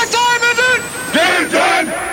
[0.00, 0.80] What time is it?
[1.12, 2.09] Game time!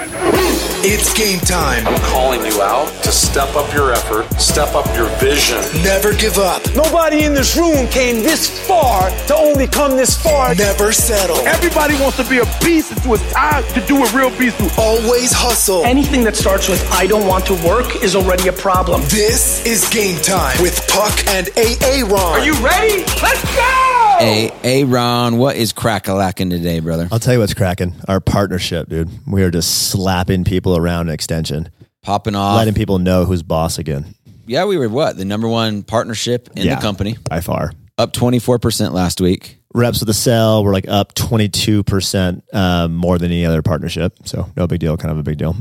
[0.89, 1.85] It's game time.
[1.85, 5.57] I'm calling you out to step up your effort, step up your vision.
[5.83, 6.61] Never give up.
[6.77, 10.55] Nobody in this room came this far to only come this far.
[10.55, 11.35] Never settle.
[11.45, 14.55] Everybody wants to be a beast until it's time to do a real beast.
[14.79, 15.83] Always hustle.
[15.83, 19.01] Anything that starts with I don't want to work is already a problem.
[19.09, 22.39] This is game time with Puck and AA Ron.
[22.39, 23.03] Are you ready?
[23.21, 23.97] Let's go!
[24.19, 27.07] Hey, hey, Ron, what is crack a lacking today, brother?
[27.11, 27.93] I'll tell you what's cracking.
[28.07, 29.09] Our partnership, dude.
[29.27, 31.69] We are just slapping people around an extension,
[32.03, 32.55] Popping off.
[32.57, 34.15] letting people know who's boss again.
[34.45, 35.17] yeah, we were what?
[35.17, 37.17] The number one partnership in Yeah, the company.
[37.29, 37.71] by far.
[37.97, 39.57] Up 24% last week.
[39.73, 44.13] Reps with the cell were like up 22% um, more than any other partnership.
[44.25, 45.55] So no big deal, kind of a big deal.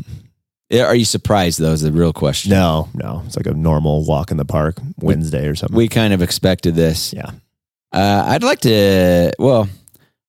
[0.73, 2.51] Are you surprised, though, is the real question.
[2.51, 3.23] No, no.
[3.27, 5.77] It's like a normal walk in the park Wednesday or something.
[5.77, 7.13] We kind of expected this.
[7.13, 7.31] yeah.
[7.93, 9.69] Uh, I'd like to, well,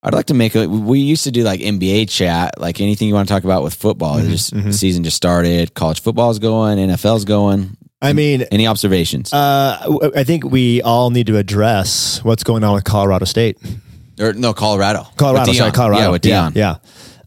[0.02, 3.14] I'd like to make a, we used to do like NBA chat, like anything you
[3.14, 4.18] want to talk about with football.
[4.18, 7.76] Mm-hmm, Just season just started, college football's going, NFL's going.
[8.00, 9.32] I mean, Any observations?
[9.32, 13.58] uh, I think we all need to address what's going on with Colorado State.
[14.20, 15.04] or no, Colorado.
[15.16, 15.72] Colorado, sorry.
[15.72, 16.02] Colorado.
[16.02, 16.54] Yeah, with Deion.
[16.54, 16.76] Yeah.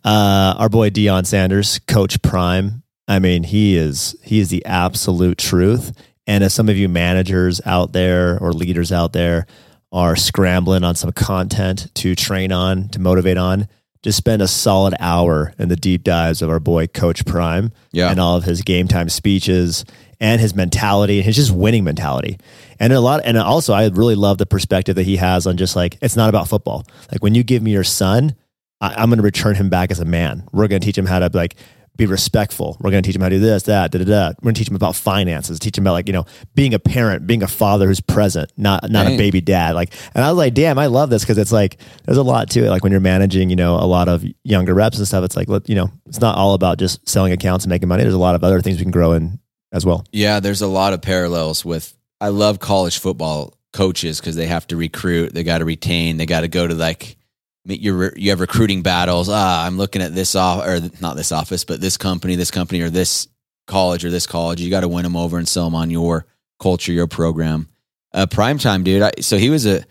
[0.05, 0.09] yeah.
[0.09, 2.83] Uh, our boy Deion Sanders, Coach Prime.
[3.07, 5.91] I mean, he is he is the absolute truth.
[6.25, 9.47] And as some of you managers out there or leaders out there
[9.91, 13.67] are scrambling on some content to train on, to motivate on,
[14.03, 18.09] just spend a solid hour in the deep dives of our boy Coach Prime Yeah.
[18.09, 19.85] and all of his game time speeches
[20.19, 22.37] and his mentality and his just winning mentality.
[22.79, 25.75] And a lot and also I really love the perspective that he has on just
[25.75, 26.85] like it's not about football.
[27.11, 28.35] Like when you give me your son,
[28.79, 30.47] I, I'm going to return him back as a man.
[30.51, 31.55] We're going to teach him how to like
[32.01, 32.77] be respectful.
[32.79, 34.27] We're going to teach him how to do this, that, da, da, da.
[34.41, 36.79] We're going to teach him about finances, teach him about like, you know, being a
[36.79, 39.75] parent, being a father who's present, not, not a baby dad.
[39.75, 42.49] Like, and I was like, damn, I love this because it's like, there's a lot
[42.51, 42.69] to it.
[42.69, 45.47] Like when you're managing, you know, a lot of younger reps and stuff, it's like,
[45.67, 48.01] you know, it's not all about just selling accounts and making money.
[48.01, 49.39] There's a lot of other things we can grow in
[49.71, 50.03] as well.
[50.11, 51.95] Yeah, there's a lot of parallels with.
[52.19, 56.25] I love college football coaches because they have to recruit, they got to retain, they
[56.25, 57.17] got to go to like
[57.65, 59.29] you you have recruiting battles.
[59.29, 62.81] Ah, I'm looking at this off or not this office, but this company, this company,
[62.81, 63.27] or this
[63.67, 64.61] college or this college.
[64.61, 66.25] You got to win them over and sell them on your
[66.59, 67.67] culture, your program.
[68.13, 69.01] Uh, prime time, dude.
[69.01, 69.83] I, so he was a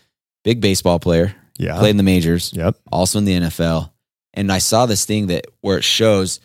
[0.45, 1.79] big baseball player, Yeah.
[1.79, 2.77] played in the majors, Yep.
[2.93, 3.93] also in the NFL.
[4.35, 6.41] And I saw this thing that where it shows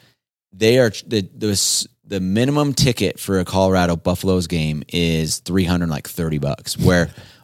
[0.54, 5.90] they are the the the minimum ticket for a Colorado Buffaloes game is three hundred
[5.90, 6.78] like thirty bucks.
[6.78, 7.10] Where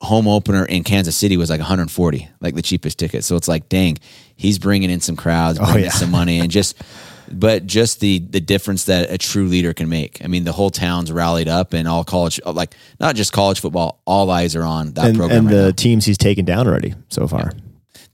[0.00, 3.24] home opener in Kansas City was like one hundred forty, like the cheapest ticket.
[3.24, 3.98] So it's like, dang,
[4.36, 5.90] he's bringing in some crowds, Oh, bringing yeah.
[5.90, 6.76] some money, and just.
[7.32, 10.20] But just the the difference that a true leader can make.
[10.24, 14.00] I mean, the whole town's rallied up, and all college, like not just college football,
[14.04, 15.38] all eyes are on that And, program.
[15.38, 17.52] and right the now teams he's taken down already so far.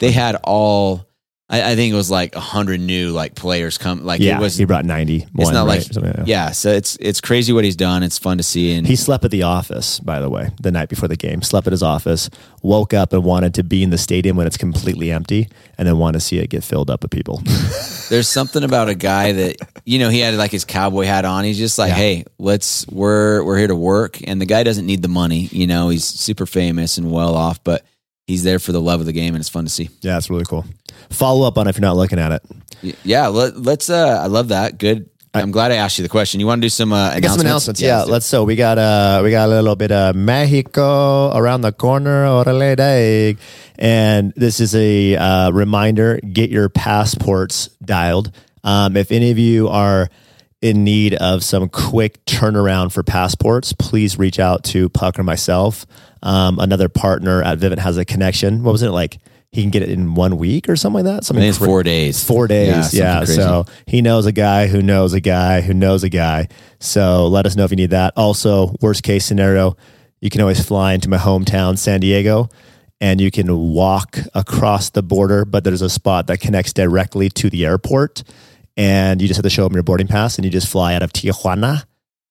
[0.01, 1.06] they had all
[1.49, 4.37] I, I think it was like a hundred new like players come like yeah.
[4.37, 5.27] it was he brought 90.
[5.39, 5.85] it's not like
[6.27, 9.25] yeah so it's it's crazy what he's done it's fun to see and He slept
[9.25, 11.43] at the office, by the way, the night before the game.
[11.43, 12.31] Slept at his office,
[12.63, 15.49] woke up and wanted to be in the stadium when it's completely empty,
[15.79, 17.43] and then want to see it get filled up with people.
[18.09, 21.45] there's something about a guy that you know he had like his cowboy hat on
[21.45, 25.03] he's just like hey let's we're we're here to work and the guy doesn't need
[25.03, 27.85] the money you know he's super famous and well off but
[28.27, 30.31] he's there for the love of the game and it's fun to see yeah, it's
[30.31, 30.65] really cool.
[31.11, 32.43] Follow up on if you're not looking at it.
[32.83, 36.09] Y- yeah let, let's uh i love that good i'm glad i asked you the
[36.11, 37.81] question you want to do some uh I got some announcements.
[37.81, 38.27] Yeah, let's let's.
[38.27, 42.25] So we got uh we got a little bit of Mexico around the corner.
[42.27, 43.37] Orale day.
[43.79, 48.31] And this is a uh, reminder: get your passports dialed.
[48.65, 50.09] Um, if any of you are
[50.63, 55.85] in need of some quick turnaround for passports, please reach out to Puck or myself.
[56.23, 58.63] Um, another partner at Vivint has a connection.
[58.63, 59.19] What was it like?
[59.53, 61.23] He can get it in one week or something like that.
[61.23, 62.91] I Something think it's cra- four days Four days.
[62.91, 63.25] something Yeah.
[63.25, 66.49] So he knows a guy who knows a guy who knows a guy.
[66.81, 68.13] So let us know if you need that.
[68.17, 69.77] Also, worst case scenario,
[70.21, 72.49] you can always fly into my hometown, San Diego,
[73.01, 77.49] and you can walk across the border, but there's a spot that connects directly to
[77.49, 78.25] the airport.
[78.77, 81.03] And you just have to show them your boarding pass and you just fly out
[81.03, 81.85] of Tijuana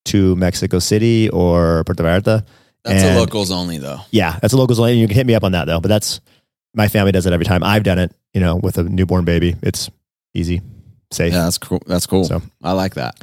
[0.06, 2.46] to Mexico City or Puerto Vallarta.
[2.86, 4.98] That's And- a locals only though Yeah, that's a locals lane.
[5.00, 5.80] You can hit me up on that though.
[5.82, 6.22] But that's
[6.74, 7.64] my family does it every time.
[7.64, 9.56] I've done it, you know, with a newborn baby.
[9.62, 9.90] It's
[10.34, 10.62] easy,
[11.12, 11.34] safe.
[11.34, 11.82] Yeah, that's cool.
[11.88, 12.24] That's cool.
[12.26, 13.16] So- I like that.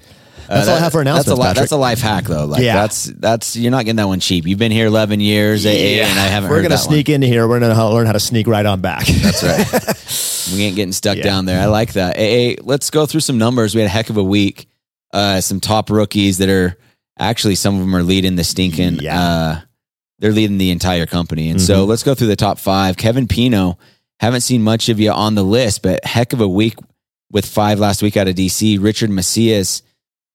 [0.49, 2.47] Uh, That's all I have for announcements, That's a, li- that's a life hack, though.
[2.47, 2.75] Like Yeah.
[2.75, 4.45] that's that's you're not getting that one cheap.
[4.45, 5.69] You've been here 11 years, AA,
[6.03, 6.51] and I haven't.
[6.51, 7.47] We're heard gonna that sneak into here.
[7.47, 9.07] We're gonna learn how to sneak right on back.
[9.07, 10.53] That's right.
[10.57, 11.23] we ain't getting stuck Yeah.
[11.23, 11.61] down there.
[11.63, 12.17] I like that.
[12.19, 13.75] AA, let's go through some numbers.
[13.77, 14.67] We had a heck of a week.
[15.13, 16.77] Uh, some top rookies that are
[17.19, 18.97] actually some of them are leading the stinking.
[19.01, 19.21] Yeah.
[19.23, 19.61] Uh,
[20.19, 21.89] they're leading the entire company, and so Mhm.
[21.89, 22.97] let's go through the top five.
[22.97, 23.79] Kevin Pino
[24.21, 26.77] Haven't seen much of you on the list, but heck of a week
[27.33, 28.79] with five last week out of DC.
[28.79, 29.83] Richard Macias,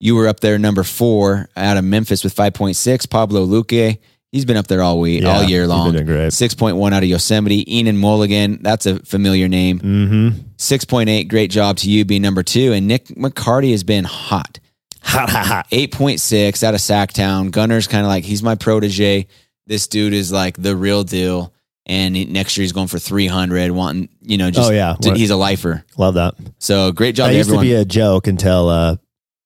[0.01, 3.05] you were up there number four out of Memphis with 5.6.
[3.05, 3.97] Pablo Luque,
[4.33, 5.93] he's been up there all week, Yeah, all year long.
[5.93, 6.33] been great.
[6.33, 7.63] 6.1 out of Yosemite.
[7.63, 9.79] Enan Mulligan, that's a familiar name.
[9.79, 10.39] Mm-hmm.
[10.57, 12.73] 6.8, great job to you being number two.
[12.73, 14.59] And Nick McCarty has been hot.
[15.03, 15.69] Hot, hot, hot.
[15.71, 17.51] 8.6 out of Sacktown.
[17.51, 19.27] Gunner's kind of like, he's my protege.
[19.65, 21.53] This dude is like the real deal.
[21.85, 24.95] And he- next year he's going for 300, wanting, you know, just, Oh, yeah.
[25.01, 25.85] to- he's a lifer.
[25.97, 26.35] Love that.
[26.59, 27.65] So great job That to used everyone.
[27.65, 28.95] to be a joke until uh,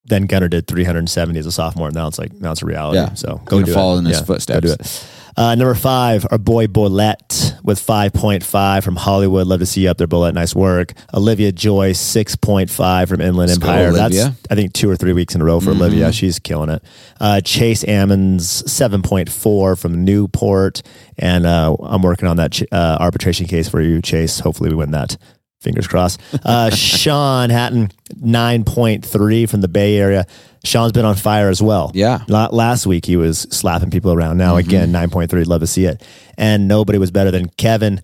[0.06, 1.88] then Gunner did 370 as a sophomore.
[1.88, 2.98] and Now it's like now it's a reality.
[2.98, 3.13] Yeah.
[3.13, 4.00] So go do follow it.
[4.00, 4.56] in his Yeah, footsteps.
[4.62, 5.06] Go do it.
[5.38, 9.48] Uh, number five, our boy Bolette with 5.5 from Hollywood.
[9.48, 10.33] Love to see you up there, Bolette.
[10.33, 10.94] Nice work.
[11.13, 13.92] Olivia Joy, 6.5 from Inland Let's Empire.
[13.92, 14.19] That's,
[14.50, 16.12] I think, two or three weeks in a row for Olivia.
[16.12, 16.83] She's killing it.
[17.19, 20.81] Uh, Chase Ammons, 7.4 from Newport.
[21.18, 24.39] And uh, I'm working on that ch- uh, arbitration case for you, Chase.
[24.39, 25.18] Hopefully, we win that.
[25.62, 26.19] Fingers crossed.
[26.44, 30.25] Uh, Sean Hatton, 9.3 from the Bay Area.
[30.63, 31.92] Sean's been on fire as well.
[31.94, 32.19] Yeah.
[32.28, 34.38] Last week he was slapping people around.
[34.38, 35.46] Now again, 9.3.
[35.48, 36.02] Love to see it.
[36.38, 38.02] And nobody was better than Kevin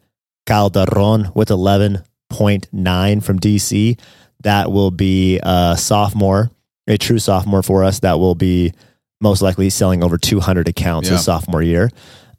[0.48, 4.00] Calderon with 11.9 from DC.
[4.44, 6.52] That will be a sophomore,
[6.88, 8.00] a true sophomore for us.
[8.00, 8.74] That will be
[9.20, 11.16] most likely selling over 200 accounts Yeah.
[11.16, 11.90] his sophomore year.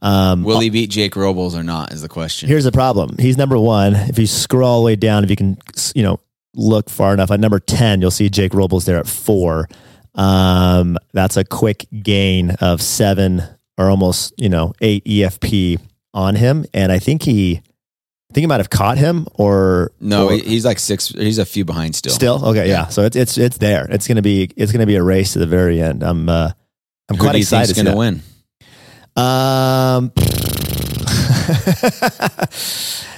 [0.00, 2.48] Um, Will he beat Jake Robles or not is the question.
[2.48, 3.16] Here's the problem.
[3.18, 3.94] He's number one.
[3.96, 5.58] If you scroll all the way down, if you can,
[5.94, 6.20] you know,
[6.54, 9.68] look far enough, at number 10, you'll see Jake Robles there at four.
[10.14, 13.42] Um, that's a quick gain of seven
[13.76, 15.78] or almost, you know, eight EFP
[16.12, 16.64] on him.
[16.74, 17.62] And I think he,
[18.30, 21.46] I think he might have caught him or no, or- he's like six, he's a
[21.46, 22.12] few behind still.
[22.12, 22.44] still.
[22.46, 22.68] Okay.
[22.68, 22.88] Yeah.
[22.88, 23.86] So it's, it's, it's there.
[23.90, 26.02] It's going to be, it's going to be a race to the very end.
[26.02, 26.50] I'm, uh,
[27.08, 27.74] I'm Who quite do you excited.
[27.74, 28.22] think's to see going to win?
[29.16, 30.12] Um,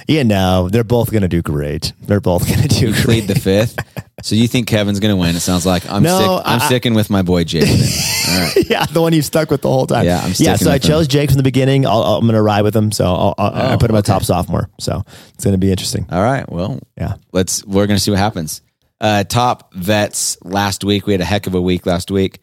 [0.11, 1.93] you know, they're both going to do great.
[2.01, 3.03] They're both going to do You great.
[3.05, 3.77] plead the fifth.
[4.23, 5.35] So you think Kevin's going to win?
[5.35, 6.45] It sounds like I'm No, sick.
[6.45, 7.63] I'm I- sticking with my boy Jake.
[8.31, 8.69] Right.
[8.69, 10.05] yeah, the one you've stuck with the whole time.
[10.05, 10.55] Yeah, I'm yeah.
[10.57, 10.79] So I him.
[10.81, 11.87] chose Jake from the beginning.
[11.87, 12.91] I'll, I'll- I'm going to ride with him.
[12.91, 14.13] So I'll, I'll, I Oh, put him at okay.
[14.13, 14.69] top sophomore.
[14.79, 15.01] So
[15.33, 16.05] it's going to be interesting.
[16.11, 16.47] All right.
[16.47, 17.15] Well, Yeah.
[17.33, 17.65] let's.
[17.65, 18.61] We're going to see what happens.
[19.01, 21.07] Uh, top vets last week.
[21.07, 22.39] We had a heck of a week last week.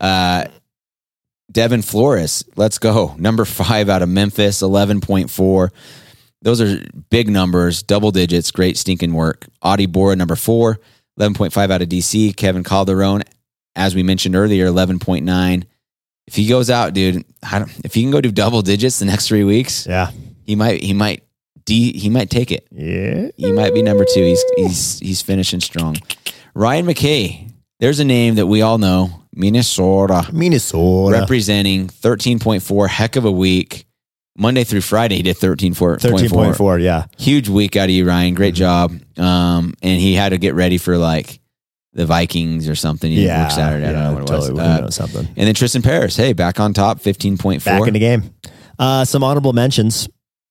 [0.00, 0.46] Uh,
[1.52, 3.14] Devin Flores, let's go.
[3.18, 5.72] Number five out of Memphis, eleven point four.
[6.42, 8.50] Those are big numbers, double digits.
[8.50, 9.46] Great stinking work.
[9.62, 10.80] Audie Bora, number four,
[11.18, 12.34] 11.5 out of DC.
[12.36, 13.22] Kevin Calderon,
[13.76, 15.64] as we mentioned earlier, 11.9.
[16.26, 19.04] If he goes out, dude, I don't, if he can go do double digits the
[19.04, 20.10] next three weeks, Yeah.
[20.46, 21.24] he might, he might,
[21.66, 22.66] de, he might take it.
[22.70, 23.28] Yeah.
[23.36, 24.22] He might be number two.
[24.22, 25.96] He's he's he's finishing strong.
[26.54, 27.50] Ryan McKay.
[27.80, 29.24] There's a name that we all know.
[29.32, 31.18] Minnesota Minnesota.
[31.20, 32.88] representing 13.4.
[32.88, 33.86] Heck of a week.
[34.36, 35.98] Monday through Friday, he did 13.4.
[35.98, 36.82] 13.4.
[36.82, 37.06] Yeah.
[37.18, 38.34] Huge week out of you, Ryan.
[38.34, 38.92] Great job.
[39.18, 41.40] Um, and he had to get ready for like
[41.92, 43.10] the Vikings or something.
[43.10, 43.48] He Yeah.
[43.48, 43.86] Saturday.
[43.86, 44.58] I don't know what it was.
[44.58, 45.26] Uh, something.
[45.26, 46.16] and then Tristan Paris.
[46.16, 47.64] Hey, back on top, 15.4.
[47.64, 48.34] Back in the game.
[48.78, 50.08] Uh, some honorable mentions.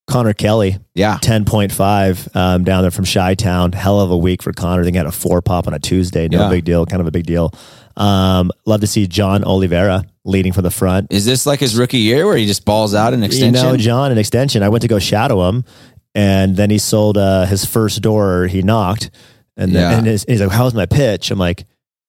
[0.07, 1.19] Connor Kelly, yeah.
[1.21, 3.71] 10.5 um, down there from Chi Town.
[3.73, 4.83] Hell of a week for Connor.
[4.83, 6.27] They had a four pop on a Tuesday.
[6.27, 6.49] No Yeah.
[6.49, 6.85] big deal.
[6.87, 7.53] Kind of a big deal.
[7.99, 11.07] Um, love to see John Oliveira leading from the front.
[11.11, 13.63] Is this like his rookie year where he just balls out an extension?
[13.65, 14.63] You know, John, an extension.
[14.63, 15.65] I went to go shadow him,
[16.15, 18.47] and then he sold uh, his first door.
[18.47, 19.11] He knocked,
[19.57, 19.97] and then Yeah.
[19.97, 21.65] and his- he's like, "How's my pitch?" I'm like,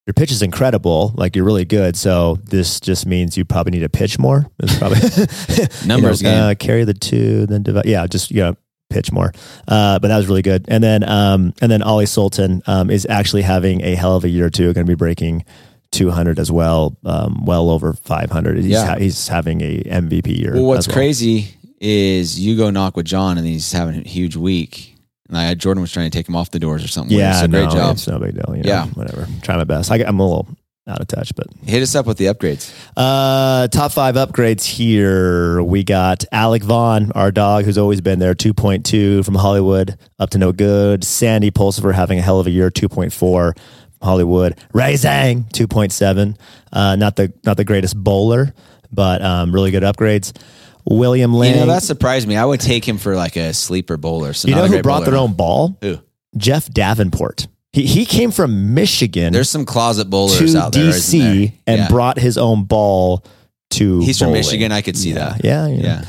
[0.06, 1.12] "Your pitch is incredible.
[1.16, 1.96] Like you're really good.
[1.96, 4.46] So this just means you probably need to pitch more.
[4.62, 5.00] It's probably
[5.86, 6.50] Numbers you know, game.
[6.50, 7.86] Uh, carry the two, then divide.
[7.86, 8.56] Yeah, just you know,
[8.90, 9.32] pitch more.
[9.66, 10.66] Uh, but that was really good.
[10.68, 14.28] And then um, and then Ollie Sultan um, is actually having a hell of a
[14.28, 14.72] year too.
[14.72, 15.44] Going to be breaking.
[15.92, 18.56] 200 as well, um, well over 500.
[18.58, 18.86] He's, Yeah.
[18.86, 20.54] ha- he's having a MVP year.
[20.54, 24.36] Well, what's as crazy is you go knock with John and he's having a huge
[24.36, 24.96] week.
[25.28, 27.16] And I, had Jordan was trying to take him off the doors or something.
[27.16, 27.92] Yeah, so great no, job.
[27.94, 28.56] It's no big deal.
[28.56, 28.86] You know, Yeah.
[28.88, 29.28] whatever.
[29.42, 29.90] Try my best.
[29.90, 30.48] I, am a little
[30.88, 32.72] out of touch, but Hit us up with the upgrades.
[32.96, 35.62] uh, top five upgrades here.
[35.62, 38.34] We got Alec Vaughn, our dog, who's always been there.
[38.34, 41.04] Two point two from Hollywood up to no good.
[41.04, 42.70] Sandy Pulsifer having a hell of a year.
[42.70, 43.54] Two point four.
[44.02, 44.58] Hollywood.
[44.72, 46.36] Ray Zhang, two point seven.
[46.72, 48.54] Uh, not the not the greatest bowler,
[48.92, 50.36] but um, really good upgrades.
[50.84, 51.54] William Lang.
[51.54, 52.36] You know, that surprised me.
[52.36, 54.32] I would take him for like a sleeper bowler.
[54.32, 55.10] So you know who brought bowler.
[55.10, 55.78] their own ball?
[55.82, 55.98] Who?
[56.36, 57.48] Jeff Davenport.
[57.72, 59.32] He he came from Michigan.
[59.32, 60.90] There's some closet bowlers to out there.
[60.90, 61.52] DC there?
[61.66, 61.88] and Yeah.
[61.88, 63.24] brought his own ball
[63.70, 64.00] to.
[64.00, 64.32] He's from.
[64.32, 64.72] Michigan.
[64.72, 65.44] I could see yeah, that.
[65.44, 65.82] Yeah, yeah.
[65.82, 66.04] Yeah.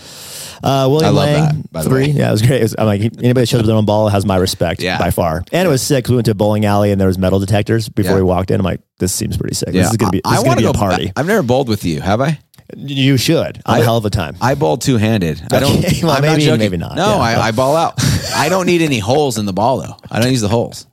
[0.64, 2.02] Uh, William I love Lang, that, by the three.
[2.08, 2.10] way.
[2.12, 2.60] Yeah, it was great.
[2.60, 4.82] It was- I'm like anybody that shows up with their own ball has my respect
[4.82, 4.98] Yeah.
[5.00, 5.44] by far.
[5.52, 6.08] And it was sick.
[6.08, 8.18] We went to a bowling alley and there was metal detectors before Yeah.
[8.18, 8.60] we walked in.
[8.60, 9.70] I'm like, this seems pretty sick.
[9.74, 9.82] Yeah.
[9.84, 11.12] This is gonna be this I is gonna wanna be a party.
[11.16, 12.40] I've never bowled with you, have I?
[12.78, 13.62] You should.
[13.66, 14.36] I'm I- a hell of a time.
[14.40, 15.42] I bowl two handed.
[15.52, 15.80] I don't.
[15.84, 16.60] Okay, well, I'm maybe- joking.
[16.60, 16.96] maybe not.
[16.96, 17.18] No, Yeah.
[17.18, 17.96] I, I ball out.
[18.36, 19.96] I don't need any holes in the ball though.
[20.10, 20.86] I don't use the holes.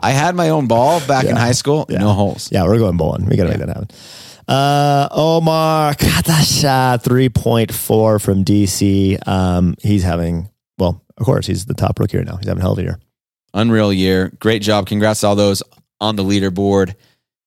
[0.00, 1.86] I had my own ball back in high school.
[1.88, 2.48] No holes.
[2.52, 3.24] Yeah, we're going bowling.
[3.26, 3.88] We got to make that happen.
[4.46, 9.26] Uh, Omar Katasha, 3.4 from DC.
[9.26, 12.36] Um, he's having, well, of course, he's the top rookie right now.
[12.36, 12.98] He's having a hell of a year.
[13.54, 14.32] Unreal year.
[14.40, 14.86] Great job.
[14.86, 15.62] Congrats to all those
[16.00, 16.94] on the leaderboard.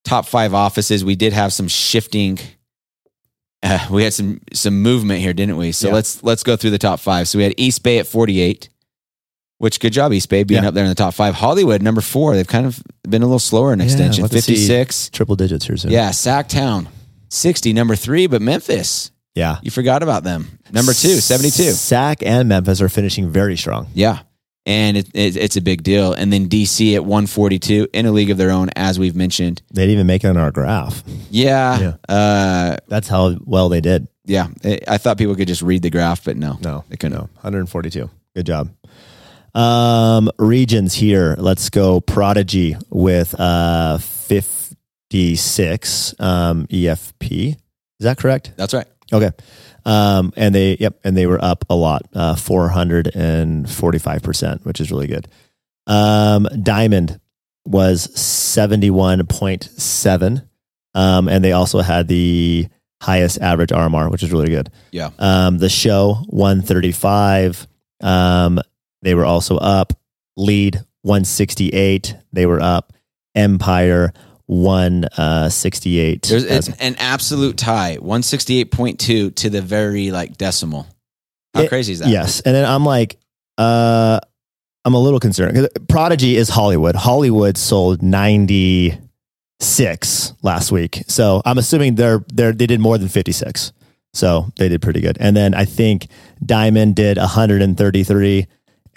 [0.05, 1.03] Top five offices.
[1.03, 2.39] We did have some shifting.
[3.61, 5.71] Uh, we had some some movement here, didn't we?
[5.73, 5.95] So Yeah.
[5.95, 7.27] let's let's go through the top five.
[7.27, 8.69] So we had East Bay at forty eight.
[9.59, 10.69] Which good job, East Bay, being Yeah.
[10.69, 11.33] up there in the top five.
[11.33, 12.35] Hollywood, number four.
[12.35, 14.21] They've kind of been a little slower in extension.
[14.21, 15.09] we'll have to see 56.
[15.09, 15.91] Triple digits here soon.
[15.91, 16.87] Yeah, Sacktown,
[17.29, 19.57] 60, number three, but Memphis, Yeah.
[19.63, 20.59] you forgot about them.
[20.71, 21.71] Number two, 72.
[21.71, 23.87] Sac and Memphis are finishing very strong.
[23.95, 24.19] Yeah.
[24.67, 26.11] And it, it, it's a big deal.
[26.13, 29.61] And then DC at 142 in a league of their own, as we've mentioned.
[29.73, 31.03] They didn't even make it on our graph.
[31.31, 31.93] Yeah.
[32.09, 34.07] Uh, That's how well they did.
[34.25, 34.47] yeah.
[34.65, 36.57] I I thought people could just read the graph, but no.
[36.61, 37.17] No, They couldn't.
[37.17, 38.09] No, 142.
[38.35, 38.69] Good job.
[39.57, 41.35] Um, regions here.
[41.39, 47.53] Let's go Prodigy with uh 56 um EFP.
[47.53, 47.57] Is
[47.99, 48.53] that correct?
[48.55, 48.87] That's right.
[49.11, 49.31] Okay.
[49.85, 55.07] Um, and they, yep, and they were up a lot, uh, 445%, which is really
[55.07, 55.27] good.
[55.87, 57.19] Um, Diamond
[57.65, 60.47] was 71.7.
[60.93, 62.67] Um, and they also had the
[63.01, 64.69] highest average RMR, which is really good.
[64.91, 65.11] Yeah.
[65.17, 67.65] Um, the show 135.
[68.01, 68.59] Um,
[69.01, 69.93] they were also up.
[70.35, 72.15] Lead 168.
[72.33, 72.91] They were up.
[73.35, 74.11] Empire
[74.47, 76.23] 168.
[76.23, 80.87] There's it's an absolute tie 168.2 to the very like decimal.
[81.53, 82.09] How It- crazy is that?
[82.09, 82.41] Yes.
[82.41, 83.17] And then I'm like,
[83.57, 84.19] uh,
[84.85, 86.95] I'm a little concerned because Prodigy is Hollywood.
[86.95, 91.03] Hollywood sold 96 last week.
[91.07, 93.73] So I'm assuming they're, they're, they did more than 56.
[94.13, 95.17] So they did pretty good.
[95.19, 96.07] And then I think
[96.45, 98.47] Diamond did 133.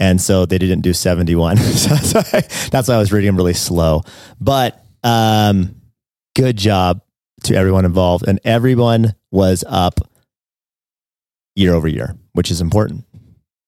[0.01, 1.57] And so they didn't do 71.
[1.59, 2.41] so that's why,
[2.71, 4.03] that's why I was reading them really slow.
[4.41, 5.77] But um,
[6.35, 7.03] good job
[7.45, 8.27] to everyone involved.
[8.27, 10.01] And everyone was up
[11.55, 13.05] year over year, which is important.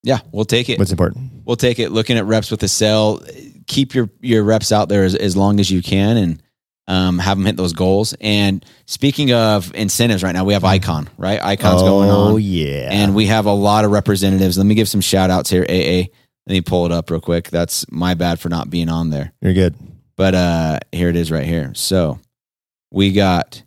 [0.02, 0.18] Yeah.
[0.32, 0.78] We'll take it.
[0.80, 1.32] What's important?
[1.44, 1.90] we'll take it.
[1.90, 3.20] Looking at reps with the cell,
[3.66, 6.42] keep your your reps out there as, as long as you can, and
[6.88, 8.14] um, have them hit those goals.
[8.20, 11.40] And speaking of incentives, right now we have Icon, right?
[11.42, 12.32] Icon's going on.
[12.32, 14.58] Oh yeah, and we have a lot of representatives.
[14.58, 15.64] Let me give some shout outs here.
[15.68, 16.10] AA,
[16.46, 17.50] let me pull it up real quick.
[17.50, 19.74] That's my bad for not being on there, you're good.
[20.16, 21.72] but uh, here it is right here.
[21.74, 22.18] So
[22.90, 23.62] we got.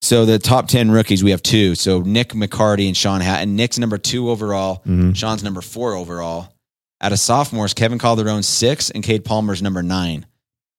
[0.00, 1.74] So the top ten rookies, we have two.
[1.76, 3.54] So Nick McCarty and Sean Hatton.
[3.54, 4.82] Nick's number two overall.
[4.86, 5.14] Mhm.
[5.16, 6.52] Sean's number four overall.
[7.00, 10.26] Out of sophomores, Kevin Calderon's six and Cade Palmer's number nine.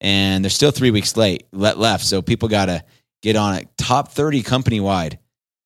[0.01, 2.03] And they're still three weeks late let left.
[2.05, 2.83] So people got to
[3.21, 3.69] get on it.
[3.77, 5.19] Top 30 company wide,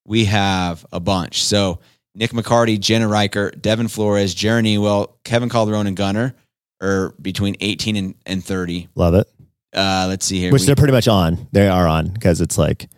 [0.04, 1.42] we have a bunch.
[1.42, 1.80] So
[2.18, 6.34] Nick McCarty, Jenna Reichert, Devin Flores, Jeremy, well, Kevin Calderon and Gunner
[6.82, 8.88] are between 18 and, and 30.
[8.96, 9.26] Love it.
[9.74, 10.50] Uh, let's see here.
[10.52, 11.46] Which We- they're pretty much on.
[11.52, 12.88] They are on because it's like,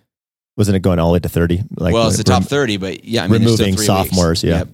[0.56, 1.62] wasn't it going all the way to thirty?
[1.78, 4.50] Like, well, it's the top 30, but yeah, I mean, removing sophomores, weeks.
[4.52, 4.64] yeah.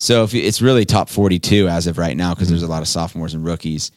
[0.00, 2.52] So if you, it's really top 42 as of right now because Mm-hmm.
[2.54, 3.90] there's a lot of sophomores and rookies.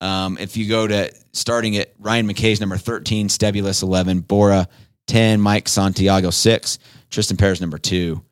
[0.00, 4.68] Um, if you go to starting at Ryan McKay's number 13, Stebulus 11, Bora
[5.06, 6.78] 10, Mike Santiago 6,
[7.10, 8.22] Tristan Perez number 2.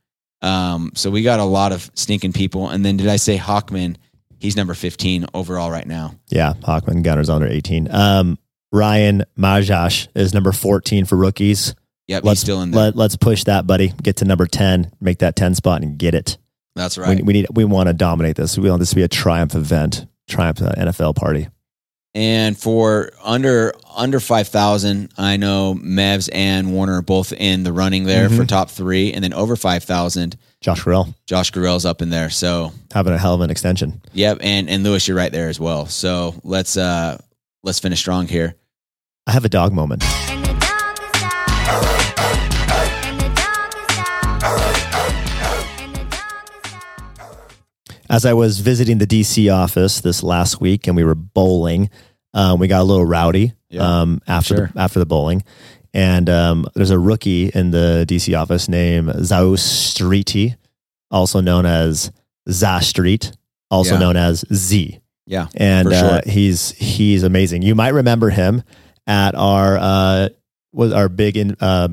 [0.43, 2.69] Um, so we got a lot of stinking people.
[2.69, 3.97] And then did I say Hawkman?
[4.39, 6.15] He's number 15 overall right now.
[6.29, 7.89] Yeah, Hawkman Gunners under eighteen.
[7.91, 8.39] Um,
[8.71, 11.75] Ryan Majash is number fourteen for rookies.
[12.07, 12.85] Yep, Let's he's still in there.
[12.85, 13.93] Let, let's push that, buddy.
[14.03, 14.93] Get to number ten.
[15.01, 16.39] Make that ten spot and get it.
[16.77, 17.17] That's right.
[17.17, 17.47] We, we need.
[17.53, 18.57] We want to dominate this.
[18.57, 21.49] We want this to be a triumph event, triumph uh, NFL party.
[22.15, 27.73] And for under under five thousand, I know Mevs and Warner are both in the
[27.73, 28.37] running there Mm-hmm.
[28.39, 32.31] for top three, and then over five thousand, Josh Grill Josh Gorell's up in there.
[32.31, 34.01] So having a hell of an extension.
[34.13, 35.87] yep, and and Lewis, you're right there as well.
[35.87, 37.21] So let's uh
[37.63, 38.55] let's finish strong here.
[39.27, 40.03] I have a dog moment.
[48.11, 51.91] As I was visiting the DC office this last week, and we were bowling,
[52.35, 54.71] um, we got a little rowdy Yeah, um, after sure.
[54.75, 55.43] the, after the bowling.
[55.93, 60.57] And um, there's a rookie in the DC office named Zaus Streety,
[61.11, 62.11] also known as
[62.51, 63.33] Za Street,
[63.71, 63.99] also Yeah.
[64.01, 65.01] known as Z.
[65.27, 67.61] Yeah, and uh, he's he's amazing.
[67.61, 68.63] You might remember him
[69.07, 70.29] at our uh,
[70.73, 71.89] was our big in uh,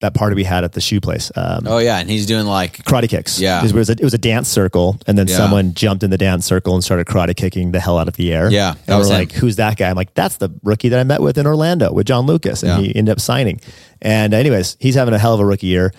[0.00, 1.32] that party we had at the shoe place.
[1.34, 3.40] Um, Oh yeah, and he's doing like karate kicks.
[3.40, 3.64] Yeah.
[3.64, 5.36] it was, a, it was a dance circle, and then Yeah.
[5.36, 8.32] someone jumped in the dance circle and started karate kicking the hell out of the
[8.32, 8.48] air.
[8.50, 9.20] Yeah, and was we're him.
[9.22, 11.92] like, "Who's that guy?" I'm like, "That's the rookie that I met with in Orlando
[11.92, 12.88] with John Lucas," and Yeah.
[12.92, 13.60] he ended up signing.
[14.00, 15.92] And anyways, he's having a hell of a rookie year.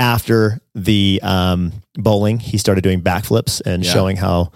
[0.00, 3.92] after the um, bowling, he started doing backflips and Yeah.
[3.92, 4.52] showing how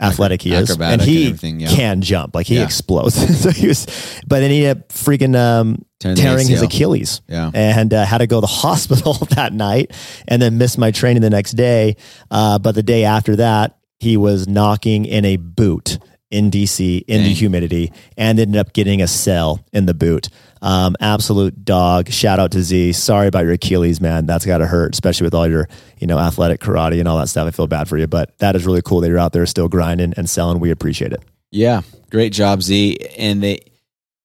[0.00, 1.68] athletic he is, and and he everything, yeah.
[1.68, 2.34] can jump.
[2.34, 2.64] Like he Yeah.
[2.64, 3.14] explodes.
[3.42, 3.86] so he was,
[4.26, 7.50] but then he ended up freaking um, Tearing his Achilles Yeah.
[7.52, 9.92] and uh, had to go to the hospital that night
[10.26, 11.96] and then missed my training the next day.
[12.30, 15.98] Uh, but the day after that, he was knocking in a boot
[16.30, 20.28] in DC in the humidity and ended up getting a cell in the boot.
[20.62, 22.10] Um, absolute dog.
[22.10, 22.92] Shout out to Z.
[22.92, 24.26] Sorry about your Achilles, man.
[24.26, 27.28] That's got to hurt, especially with all your, you know, athletic karate and all that
[27.28, 27.46] stuff.
[27.48, 29.68] I feel bad for you, but that is really cool that you're out there still
[29.68, 30.60] grinding and selling.
[30.60, 31.22] We appreciate it.
[31.50, 32.98] Yeah, great job, Z.
[33.18, 33.60] And they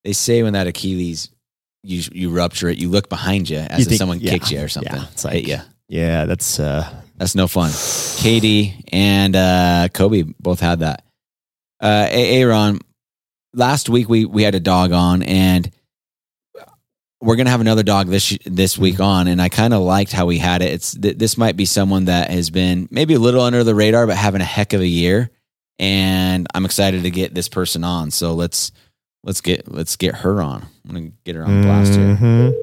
[0.04, 1.30] they say when that Achilles
[1.84, 4.51] you you rupture it, you look behind you as You if think- someone yeah, kicked
[4.51, 4.94] you or something.
[4.94, 5.58] yeah, it's like- you.
[5.88, 7.72] Yeah, that's uh, That's no fun.
[8.18, 11.06] Katie and uh, Kobe both had that.
[11.80, 12.80] Uh, A- Aaron,
[13.54, 15.70] last week we we had a dog on, and
[17.25, 19.27] we're gonna have another dog this this week on.
[19.27, 20.72] And I kind of liked how we had it.
[20.74, 24.05] It's th- this might be someone that has been maybe a little under the radar,
[24.08, 25.29] but having a heck of a year.
[25.79, 28.12] And I'm excited to get this person on.
[28.12, 28.72] So let's
[29.24, 30.62] let's get let's get her on.
[30.88, 32.15] I'm gonna get her on blast here.
[32.15, 32.53] mhm.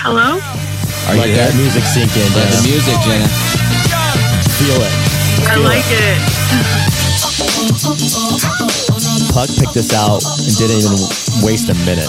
[0.00, 0.38] Hello?
[0.38, 1.50] Are Let you there?
[1.50, 2.22] that music sink in.
[2.34, 2.56] Let Jenna.
[2.56, 3.28] the music, Jenna.
[4.58, 4.92] Feel it.
[5.46, 7.04] I Feel like it.
[9.32, 10.98] Puck picked this out and didn't even
[11.46, 12.08] waste a minute.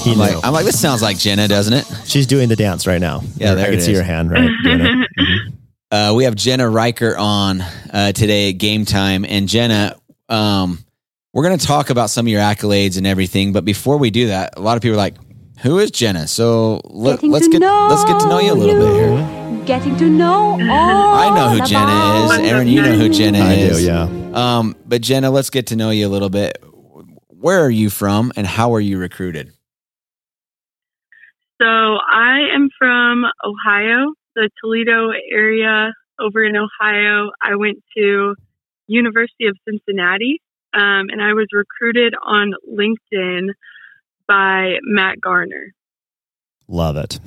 [0.00, 0.24] He I'm knew.
[0.24, 1.86] like, I'm like, this sounds like Jenna, doesn't it?
[2.06, 3.22] She's doing the dance right now.
[3.36, 3.98] Yeah, there I can it see is.
[3.98, 5.52] her hand right doing it.
[5.90, 7.60] Uh, we have Jenna Reichert on
[7.92, 9.96] uh, today at Game Time, and Jenna,
[10.28, 10.78] um,
[11.32, 13.52] we're going to talk about some of your accolades and everything.
[13.52, 15.16] But before we do that, a lot of people are like,
[15.62, 18.52] "Who is Jenna?" So let, Getting let's to get know let's get to know you
[18.52, 19.39] a little bit here.
[19.70, 22.50] Getting to know all I know who Jenna is.
[22.50, 23.78] Aaron, you know who Jenna I is.
[23.78, 24.08] do, yeah.
[24.34, 26.60] Um, but Jenna, let's get to know you a little bit.
[27.28, 29.52] Where are you from, and how are you recruited?
[31.62, 37.30] So I am from Ohio, the Toledo area over in Ohio.
[37.40, 38.34] I went to
[38.88, 40.42] University of Cincinnati,
[40.74, 43.50] um, and I was recruited on LinkedIn
[44.26, 45.72] by Matt Garner.
[46.66, 47.20] Love it.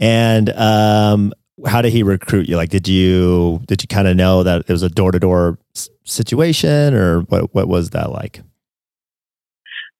[0.00, 1.32] And um,
[1.66, 2.56] how did he recruit you?
[2.56, 5.58] Like, did you did you kind of know that it was a door to door
[6.04, 7.54] situation, or what?
[7.54, 8.42] What was that like?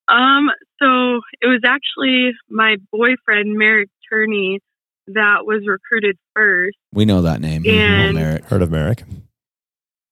[0.08, 0.50] Um,
[0.82, 4.60] so it was actually my boyfriend Merrick Turney
[5.08, 6.76] that was recruited first.
[6.92, 8.44] We know that name, And- Merrick.
[8.46, 9.04] Heard of Merrick?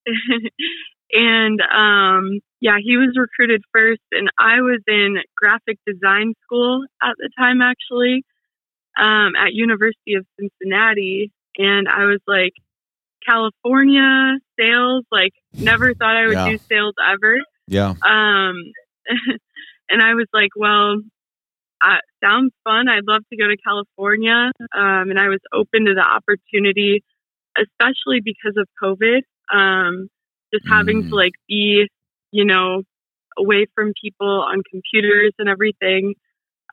[1.12, 7.14] and um yeah he was recruited first and i was in graphic design school at
[7.18, 8.24] the time actually
[8.98, 12.52] um at university of cincinnati and i was like
[13.26, 15.04] california sales?
[15.12, 16.48] Like never thought i would Yeah.
[16.50, 17.36] do sales ever.
[17.68, 18.56] Yeah, um
[19.88, 20.96] and i was like well
[21.84, 22.88] uh, sounds fun.
[22.88, 24.50] I'd love to go to california.
[24.74, 27.02] Um and i was open to the opportunity
[27.56, 30.08] especially because of covid um
[30.52, 31.08] just having Mm.
[31.08, 31.88] to like be
[32.30, 32.82] you know
[33.38, 36.14] away from people on computers and everything.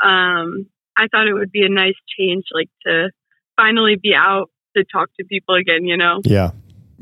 [0.04, 0.66] Um
[1.00, 3.10] i thought it would be a nice change like to
[3.56, 6.52] finally be out to talk to people again you know Yeah.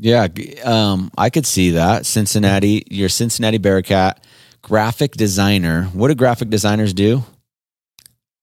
[0.00, 0.28] Yeah,
[0.64, 2.06] um, I could see that.
[2.06, 4.24] Cincinnati, you're Cincinnati Bearcat
[4.62, 5.86] graphic designer.
[5.92, 7.24] What do graphic designers do?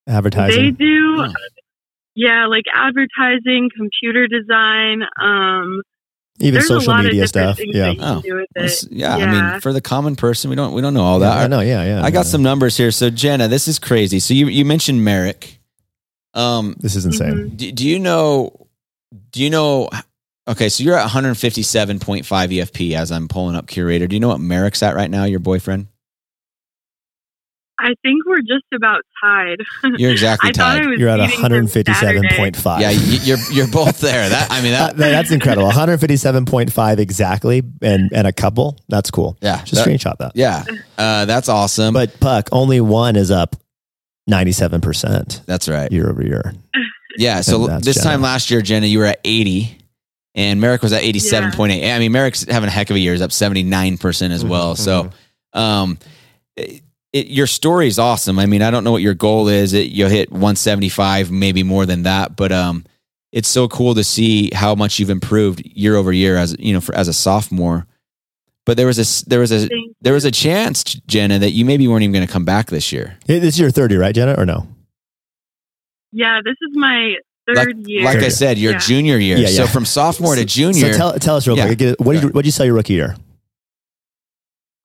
[0.07, 0.61] Advertising.
[0.63, 1.33] They do Oh.
[2.13, 5.81] yeah like advertising computer design um
[6.39, 7.59] Even there's a social lot media of stuff.
[7.59, 7.85] Yeah.
[7.85, 8.91] that you Oh, do with it.
[8.91, 11.37] yeah, I mean, for the common person, we don't we don't know all that.
[11.37, 11.61] I know.
[11.61, 11.83] Yeah.
[11.85, 12.03] Yeah.
[12.03, 12.31] I got yeah.
[12.31, 12.91] some numbers here.
[12.91, 14.19] So Jenna, this is crazy.
[14.19, 15.59] So you you mentioned Merrick.
[16.33, 17.51] Um, This is insane.
[17.51, 17.57] Mhm.
[17.57, 18.67] do, do you know?
[19.31, 19.89] Do you know?
[20.47, 24.05] Okay, so you're at 157.5 EFP as I'm pulling up Curator.
[24.05, 25.23] Do you know what Merrick's at right now?
[25.23, 25.87] Your boyfriend?
[27.77, 29.57] I think we're just about tied.
[29.97, 30.83] You're exactly I tied.
[30.97, 32.29] You're at beating him Saturday.
[32.29, 32.79] 157.5.
[32.79, 34.29] yeah, you, you're you're both there.
[34.29, 34.97] That I mean Uh, that.
[34.97, 35.69] that's incredible.
[35.71, 38.77] 157.5 exactly, and and a couple.
[38.87, 39.37] That's cool.
[39.41, 40.31] Yeah, Just that- screenshot that.
[40.35, 40.63] Yeah,
[40.97, 41.93] uh, that's awesome.
[41.93, 43.55] But Puck, only one is up
[44.29, 45.91] 97% that's right.
[45.91, 46.53] year over year.
[47.17, 47.41] Yeah.
[47.41, 49.77] So And that's this time last year, Jenna, you were at 80
[50.33, 51.93] and Merrick was at 87.8.
[51.95, 53.13] I mean, Merrick's having a heck of a year.
[53.13, 54.75] He's up 79% as well.
[54.75, 55.11] So,
[55.53, 55.97] um,
[56.57, 56.81] it,
[57.15, 58.37] it, your story is awesome.
[58.39, 59.73] I mean, I don't know what your goal is.
[59.73, 62.85] It, you'll hit 175, maybe more than that, but, um,
[63.31, 66.79] it's so cool to see how much you've improved year over year as, you know,
[66.81, 67.85] for, as a sophomore.
[68.65, 69.67] But there was a, there was a,
[70.01, 72.91] there was a chance, Jenna, that you maybe weren't even going to come back this
[72.93, 73.17] year.
[73.27, 74.67] Hey, This is your third year, right, Jenna, or no?
[76.13, 78.03] Yeah, this is my third Like, year.
[78.05, 78.79] like I said, your Yeah.
[78.79, 79.37] junior year.
[79.37, 79.65] Yeah, yeah.
[79.65, 80.93] So from sophomore to junior.
[80.93, 81.67] So tell, tell us real Yeah.
[81.73, 81.99] quick.
[81.99, 83.15] What did you, what did you sell your rookie year?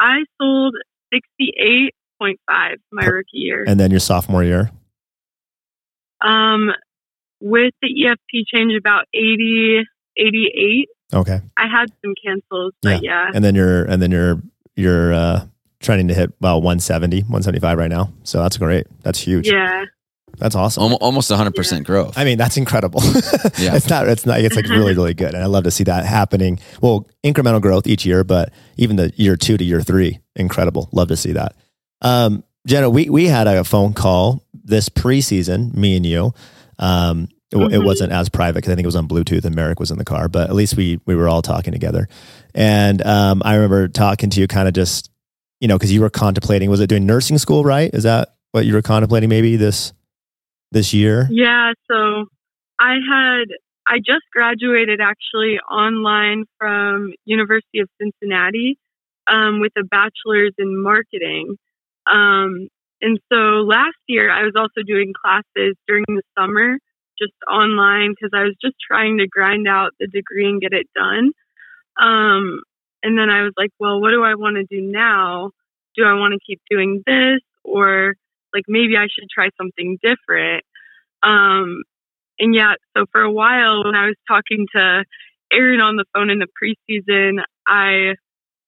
[0.00, 0.74] I sold
[1.12, 1.52] sixty
[2.20, 3.64] eight point five my rookie year.
[3.66, 4.70] And then your sophomore year?
[6.22, 6.70] Um,
[7.40, 9.82] with the EFP change, about 80,
[10.18, 10.88] 88.
[11.14, 11.40] Okay.
[11.56, 13.30] I had some cancels, but yeah.
[13.34, 14.42] And then you're and then you're
[14.76, 15.46] you're uh
[15.80, 18.12] trending to hit about 170, 175 right now.
[18.22, 18.86] So that's great.
[19.02, 19.48] That's huge.
[19.50, 19.84] Yeah.
[20.36, 20.82] That's awesome.
[20.84, 22.16] Almo- Almost 100% growth.
[22.16, 23.02] I mean, that's incredible.
[23.58, 23.74] Yeah.
[23.76, 25.34] It's not, it's not, it's like really, really good.
[25.34, 26.60] And I love to see that happening.
[26.80, 30.88] Well, incremental growth each year, but even the year two to year three, incredible.
[30.92, 31.56] Love to see that.
[32.02, 36.32] Um, Jenna, we, we had a phone call this preseason, me and you.
[36.78, 39.54] Um, it, w- it wasn't as private because I think it was on Bluetooth and
[39.54, 42.08] Merrick was in the car, but at least we, we were all talking together.
[42.54, 45.10] And, um, I remember talking to you kind of just,
[45.60, 47.92] you know, cause you were contemplating, was it doing nursing school, right?
[47.92, 49.92] Is that what you were contemplating maybe this,
[50.70, 51.26] this year?
[51.30, 52.26] Yeah, so
[52.78, 53.48] I had
[53.86, 58.78] I just graduated actually online from University of Cincinnati
[59.26, 61.56] um, with a bachelor's in marketing.
[62.10, 62.68] Um,
[63.00, 66.78] and so last year I was also doing classes during the summer,
[67.18, 70.86] just online because I was just trying to grind out the degree and get it
[70.94, 71.32] done.
[72.00, 72.62] Um,
[73.02, 75.50] and then I was like, well, what do I want to do now?
[75.96, 78.14] Do I want to keep doing this or
[78.54, 80.64] like maybe I should try something different?
[81.22, 81.82] Um,
[82.38, 85.04] and yeah, so for a while when I was talking to
[85.52, 88.14] Aaron on the phone in the preseason, I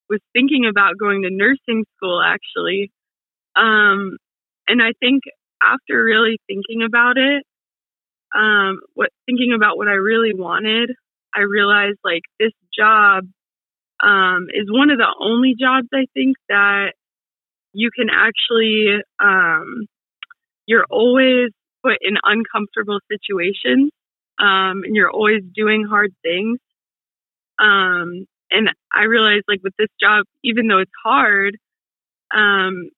[0.09, 2.91] was thinking about going to nursing school actually.
[3.57, 4.17] Um,
[4.69, 5.23] and I think
[5.63, 7.45] after really thinking about it,
[8.35, 10.91] um, what thinking about what I really wanted,
[11.35, 13.25] I realized like this job
[14.03, 16.93] um, is one of the only jobs I think that
[17.73, 19.87] you can actually um,
[20.67, 21.51] you're always
[21.85, 23.91] put in uncomfortable situations
[24.39, 26.59] um, and you're always doing hard things.
[27.59, 31.57] Um, and i realized like with this job even though it's hard
[32.35, 32.91] um,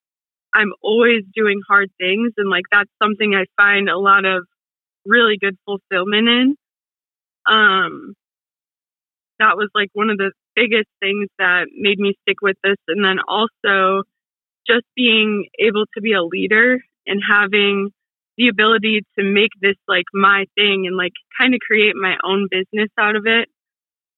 [0.54, 4.44] i'm always doing hard things and like that's something i find a lot of
[5.06, 6.56] really good fulfillment in
[7.46, 8.14] um,
[9.38, 13.04] that was like one of the biggest things that made me stick with this and
[13.04, 14.02] then also
[14.66, 17.90] just being able to be a leader and having
[18.36, 22.48] the ability to make this like my thing and like kind of create my own
[22.50, 23.48] business out of it.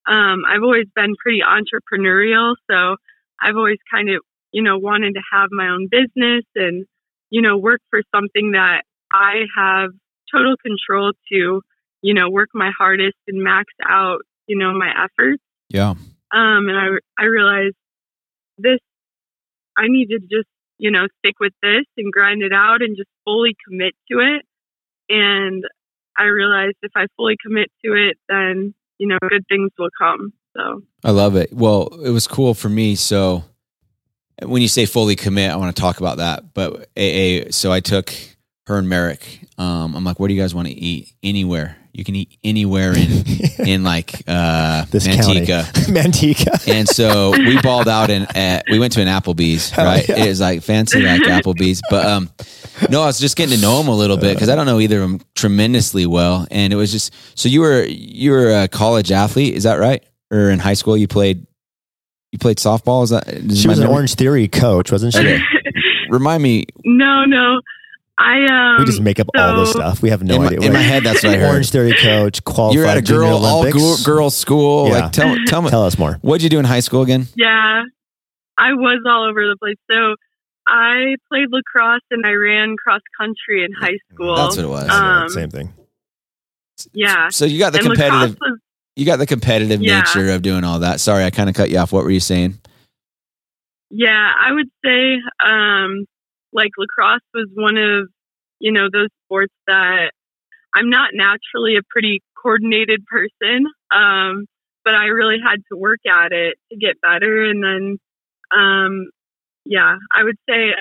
[0.07, 2.97] Um, I've always been pretty entrepreneurial, so
[3.43, 4.23] I've always kind of,
[4.57, 6.87] you know, wanted to have my own business and,
[7.29, 9.91] you know, work for something that I have
[10.35, 11.61] total control to,
[12.01, 15.43] you know, work my hardest and max out, you know, my efforts.
[15.69, 15.91] Yeah.
[15.91, 16.87] Um, and I,
[17.23, 17.75] I realized
[18.57, 18.79] this,
[19.77, 23.11] I need to just, you know, stick with this and grind it out and just
[23.27, 24.43] fully commit to it.
[25.11, 25.65] And
[26.17, 30.33] I realized if I fully commit to it, then, you know, good things will come.
[30.57, 31.53] So, I love it.
[31.53, 32.95] Well, it was cool for me.
[32.95, 33.45] So
[34.43, 36.53] when you say fully commit, I want to talk about that.
[36.55, 38.13] But AA, so I took
[38.67, 39.41] her and Merrick.
[39.59, 41.13] Um, I'm like, where do you guys want to eat?
[41.23, 41.77] Anywhere.
[41.93, 43.25] You can eat anywhere in
[43.67, 45.65] in like uh, This Manteca.
[45.73, 45.93] county.
[45.95, 46.69] Manteca.
[46.71, 50.07] And so we balled out and uh, we went to an Applebee's, Hell right?
[50.07, 50.25] yeah.
[50.25, 52.29] It was like fancy like Applebee's, but um,
[52.91, 54.79] no, I was just getting to know him a little bit because I don't know
[54.79, 58.69] either of them tremendously well, and it was just so you were you were a
[58.69, 60.05] college athlete, is that right?
[60.31, 61.46] Or in high school you played
[62.33, 63.05] you played softball?
[63.05, 65.21] Is that is She my was an Orange Theory coach, wasn't she?
[65.21, 65.41] Okay.
[66.11, 67.61] Remind me no, no.
[68.19, 70.01] I, um, we just make up all this stuff.
[70.01, 70.61] We have no in my, idea.
[70.61, 71.05] in my head.
[71.05, 71.49] That's what I heard.
[71.49, 72.75] Orange Theory coach, qualified.
[72.75, 74.89] You're at a girl all girl, girl school.
[74.89, 75.01] Yeah.
[75.01, 76.15] Like tell tell me Tell us more.
[76.23, 77.27] what'd you do in high school again?
[77.35, 77.83] Yeah,
[78.57, 79.77] I was all over the place.
[79.91, 80.15] So
[80.67, 84.35] I played lacrosse and I ran cross country in high school.
[84.35, 84.89] That's what it was.
[84.89, 85.75] Um, Same thing.
[86.93, 87.29] Yeah.
[87.29, 88.59] So you got the and competitive was
[88.97, 90.01] you got the competitive Yeah.
[90.01, 91.01] nature of doing all that.
[91.01, 91.93] Sorry, I kind of cut you off.
[91.93, 92.55] What were you saying?
[93.91, 96.07] Yeah, I would say um,
[96.53, 98.09] like lacrosse was one of
[98.59, 100.11] you know those sports that
[100.75, 104.47] I'm not naturally a pretty coordinated person, um,
[104.85, 107.45] but I really had to work at it to get better.
[107.45, 107.99] And then,
[108.57, 109.11] um,
[109.65, 110.75] yeah, I would say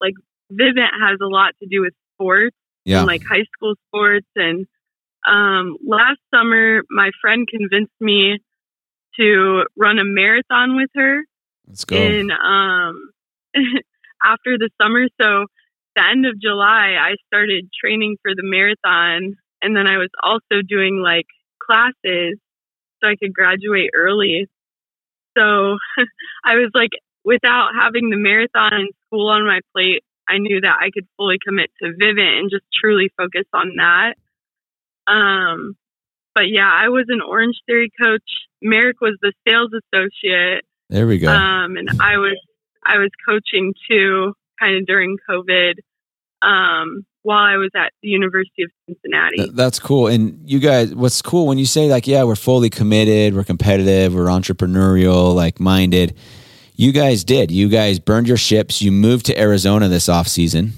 [0.00, 0.14] like
[0.52, 2.98] Vivint has a lot to do with sports Yeah.
[2.98, 4.26] and like high school sports.
[4.36, 4.66] And
[5.26, 8.38] um, last summer, my friend convinced me
[9.16, 11.22] to run a marathon with her
[11.66, 11.96] Let's go.
[11.96, 13.10] in um
[14.24, 15.06] after the summer.
[15.20, 15.46] So
[15.94, 20.62] the end of july i started training for the marathon and then i was also
[20.66, 21.26] doing like
[21.62, 22.38] classes
[23.00, 24.48] so i could graduate early.
[25.36, 25.42] So
[26.44, 26.90] i was like
[27.24, 31.36] without having the marathon and school on my plate i knew that i could fully
[31.46, 34.14] commit to vivint and just truly focus on that
[35.06, 35.74] um
[36.34, 38.22] but yeah i was an orange theory coach
[38.60, 41.28] merrick was the sales associate there we go.
[41.28, 42.38] um, and I was
[42.84, 45.74] I was coaching too, kind of during COVID.
[46.42, 49.36] Um, while I was at the University of Cincinnati.
[49.36, 50.08] Th- that's cool.
[50.08, 54.12] And you guys, what's cool when you say like, yeah, we're fully committed, we're competitive,
[54.12, 56.16] we're entrepreneurial, like minded.
[56.74, 57.52] You guys did.
[57.52, 58.82] You guys burned your ships.
[58.82, 60.72] You moved to Arizona this off season,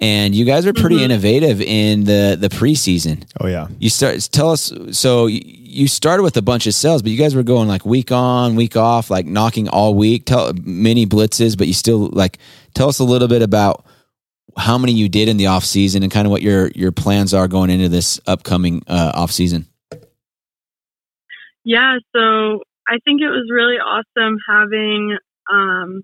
[0.00, 1.02] and you guys are pretty Mhm.
[1.02, 3.24] innovative in the the preseason.
[3.40, 3.68] Oh yeah.
[3.78, 4.72] You start tell us.
[4.92, 8.10] So you started with a bunch of sales, but you guys were going like week
[8.10, 10.24] on, week off, like knocking all week.
[10.26, 12.38] Tell many blitzes, but you still like
[12.74, 13.84] tell us a little bit about
[14.56, 17.32] how many you did in the off season and kind of what your your plans
[17.32, 19.66] are going into this upcoming uh, off season.
[21.64, 25.16] Yeah, so I think it was really awesome having
[25.52, 26.02] um,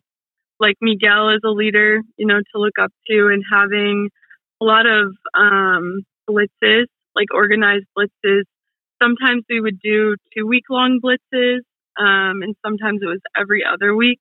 [0.58, 4.08] like Miguel as a leader, you know, to look up to and having
[4.60, 8.42] a lot of um, blitzes, like organized blitzes.
[9.02, 11.60] Sometimes we would do two week long blitzes,
[11.98, 14.18] um, and sometimes it was every other week.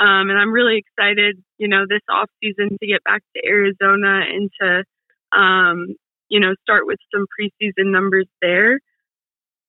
[0.00, 4.22] Um, and I'm really excited, you know, this off season to get back to Arizona
[4.30, 4.84] and to,
[5.36, 5.86] um,
[6.28, 8.78] you know, start with some preseason numbers there.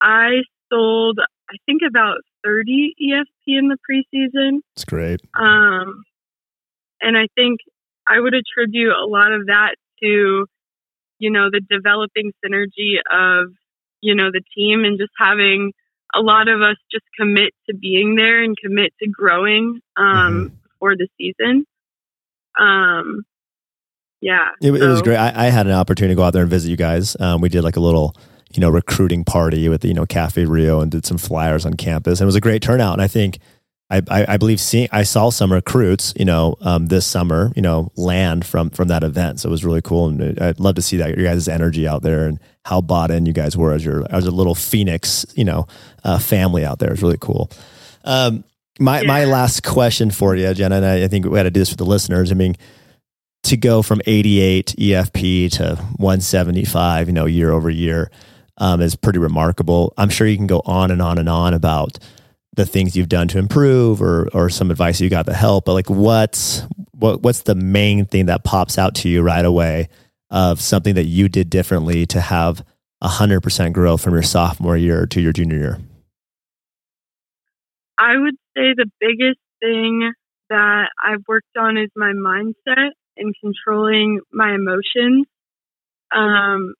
[0.01, 4.59] I sold, I think, about 30 EFP in the preseason.
[4.75, 5.21] It's great.
[5.33, 6.03] Um,
[7.01, 7.59] and I think
[8.07, 10.45] I would attribute a lot of that to,
[11.19, 13.51] you know, the developing synergy of,
[14.01, 15.73] you know, the team and just having
[16.15, 20.95] a lot of us just commit to being there and commit to growing um, for
[20.95, 21.65] the season.
[22.59, 23.23] Um,
[24.21, 24.49] yeah.
[24.61, 25.17] It, it was great.
[25.17, 27.15] I, I had an opportunity to go out there and visit you guys.
[27.19, 28.15] Um, we did like a little,
[28.53, 32.19] you know, recruiting party with you know Cafe Rio and did some flyers on campus.
[32.19, 32.93] And it was a great turnout.
[32.93, 33.39] And I think,
[33.89, 37.61] I, I, I believe seeing I saw some recruits, you know, um, this summer, you
[37.61, 39.39] know, land from from that event.
[39.39, 42.03] So it was really cool, and I'd love to see that your guys' energy out
[42.03, 45.43] there and how bought in you guys were as your as a little Phoenix, you
[45.43, 45.67] know,
[46.03, 46.91] uh, family out there.
[46.91, 47.49] It's really cool.
[48.03, 48.43] Um,
[48.79, 51.59] my my last question for you, Jenna, and I, I think we had to do
[51.59, 52.31] this for the listeners.
[52.31, 52.55] I mean,
[53.43, 58.11] to go from 88 EFP to 175, you know, year over year,
[58.59, 59.93] um, is pretty remarkable.
[59.97, 61.97] I'm sure you can go on and on and on about
[62.53, 65.65] the things you've done to improve or or some advice you got to help.
[65.65, 69.89] But like, what's what what's the main thing that pops out to you right away
[70.29, 72.63] of something that you did differently to have
[73.01, 75.79] hundred percent growth from your sophomore year to your junior year?
[77.97, 80.13] I would say the biggest thing
[80.49, 85.25] that I've worked on is my mindset and controlling my emotions.
[86.15, 86.73] Um,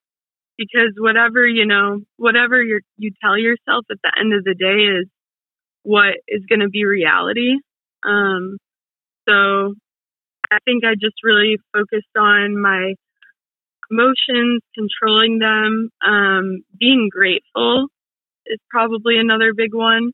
[0.59, 4.99] because whatever, you know, whatever you you tell yourself at the end of the day
[4.99, 5.07] is
[5.83, 7.55] what is going to be reality.
[8.05, 8.57] Um,
[9.27, 9.75] so
[10.51, 12.95] I think I just really focused on my
[13.89, 17.87] emotions, controlling them, um, being grateful
[18.45, 20.11] is probably another big one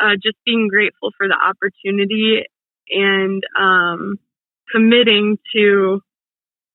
[0.00, 2.44] uh, just being grateful for the opportunity
[2.90, 4.18] and um,
[4.70, 6.00] committing to,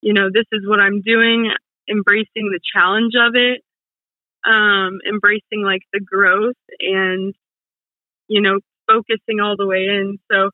[0.02, 1.52] you know, this is what I'm doing,
[1.90, 3.62] embracing the challenge of it,
[4.46, 7.34] um, embracing like the growth and,
[8.28, 10.20] you know, focusing all the way in.
[10.32, 10.52] So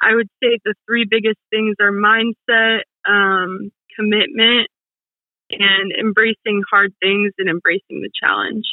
[0.00, 4.68] I would say the three biggest things are mindset, um, commitment,
[5.50, 8.66] and embracing hard things and embracing the challenge.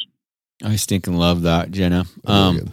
[0.63, 2.06] I stinking love that, Jenna.
[2.26, 2.72] Um,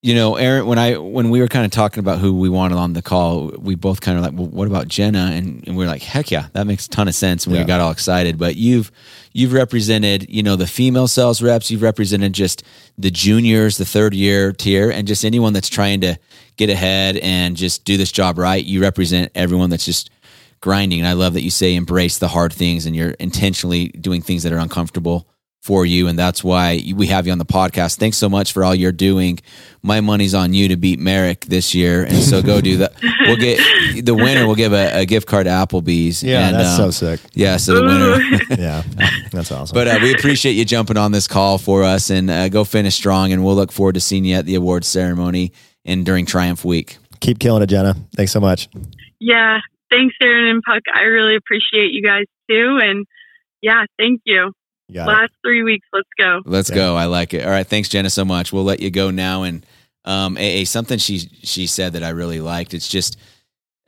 [0.00, 2.76] you know, Aaron, when I when we were kind of talking about who we wanted
[2.78, 5.32] on the call, we both kind of like, well, what about Jenna?
[5.34, 7.44] And, and we are like, heck yeah, that makes a ton of sense.
[7.46, 7.64] And we Yeah.
[7.66, 8.38] got all excited.
[8.38, 8.92] But you've
[9.32, 11.68] you've represented, you know, the female sales reps.
[11.70, 12.62] You've represented just
[12.96, 16.16] the juniors, the third year tier, and just anyone that's trying to
[16.56, 18.64] get ahead and just do this job right.
[18.64, 20.10] You represent everyone that's just
[20.60, 21.00] grinding.
[21.00, 24.44] And I love that you say embrace the hard things and you're intentionally doing things
[24.44, 25.28] that are uncomfortable
[25.60, 26.08] for you.
[26.08, 27.98] And that's why we have you on the podcast.
[27.98, 29.38] Thanks so much for all you're doing.
[29.82, 32.04] My money's on you to beat Merrick this year.
[32.04, 32.94] And so go do that.
[33.26, 34.46] We'll get the winner.
[34.46, 36.22] We'll give a, a gift card to Applebee's.
[36.22, 37.20] Yeah, And, that's um, so sick.
[37.34, 37.56] Yeah.
[37.58, 38.60] So the winner.
[38.60, 38.82] yeah,
[39.30, 39.74] that's awesome.
[39.74, 42.94] But uh, we appreciate you jumping on this call for us and uh, go finish
[42.94, 43.32] strong.
[43.32, 45.52] And we'll look forward to seeing you at the awards ceremony
[45.84, 46.98] and during Triumph Week.
[47.20, 47.94] keep killing it, Jenna.
[48.16, 48.68] Thanks so much.
[49.20, 49.58] Yeah.
[49.90, 50.82] Thanks, Aaron and Puck.
[50.94, 52.78] I really appreciate you guys too.
[52.80, 53.06] And
[53.62, 54.52] yeah, thank you.
[54.88, 55.12] You got it.
[55.12, 55.86] Last three weeks.
[55.92, 56.40] Let's go.
[56.44, 56.76] Let's Yeah.
[56.76, 56.96] go.
[56.96, 57.44] I like it.
[57.44, 57.66] All right.
[57.66, 58.52] Thanks, Jenna, so much.
[58.52, 59.42] We'll let you go now.
[59.42, 59.64] And
[60.04, 62.72] um, AA, something she she said that I really liked.
[62.74, 63.18] It's just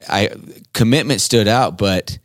[0.09, 0.31] I
[0.75, 2.19] commitment stood out, but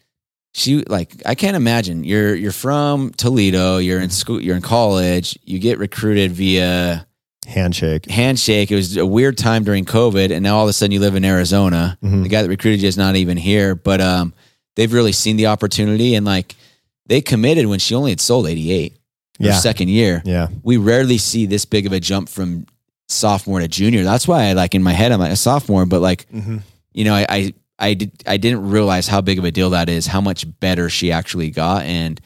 [0.53, 3.77] she like I can't imagine you're you're from Toledo.
[3.77, 4.41] You're in school.
[4.41, 5.37] You're in college.
[5.45, 7.05] You get recruited via
[7.47, 8.09] Handshake.
[8.09, 8.71] handshake.
[8.71, 11.15] It was a weird time during COVID, and now all of a sudden you live
[11.15, 11.97] in Arizona.
[12.03, 12.23] Mhm.
[12.23, 14.33] The guy that recruited you is not even here, but um,
[14.75, 16.55] they've really seen the opportunity and like
[17.07, 18.93] they committed when she only had sold eighty eight.
[19.39, 19.59] Her Yeah.
[19.59, 20.47] second year Yeah.
[20.63, 22.65] we rarely see this big of a jump from
[23.09, 24.03] sophomore to junior.
[24.03, 26.57] That's why I like in my head I'm like a sophomore, but like Mm-hmm.
[26.93, 29.89] you know I I, I did I didn't realize how big of a deal that
[29.89, 32.19] is, how much better she actually got, and